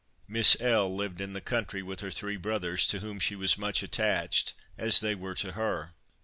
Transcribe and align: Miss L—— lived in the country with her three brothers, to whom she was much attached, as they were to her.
Miss 0.27 0.57
L—— 0.59 0.91
lived 0.91 1.21
in 1.21 1.33
the 1.33 1.41
country 1.41 1.83
with 1.83 1.99
her 1.99 2.09
three 2.09 2.35
brothers, 2.35 2.87
to 2.87 3.01
whom 3.01 3.19
she 3.19 3.35
was 3.35 3.55
much 3.55 3.83
attached, 3.83 4.55
as 4.75 4.99
they 4.99 5.13
were 5.13 5.35
to 5.35 5.51
her. 5.51 5.93